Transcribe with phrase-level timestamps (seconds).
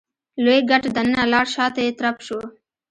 [0.43, 2.39] لوی ګټ دننه لاړ شاته يې ترپ شو.